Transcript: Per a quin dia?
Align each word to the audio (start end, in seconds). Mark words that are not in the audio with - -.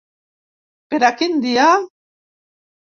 Per 0.95 1.01
a 1.09 1.13
quin 1.21 1.39
dia? 1.47 1.69